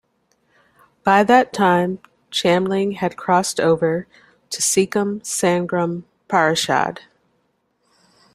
By 1.03 1.23
that 1.25 1.53
time 1.53 1.99
Chamling 2.31 2.95
had 2.95 3.15
crossed 3.17 3.59
over 3.59 4.07
to 4.49 4.59
Sikkim 4.59 5.19
Sangram 5.21 6.05
Parishad. 6.27 7.01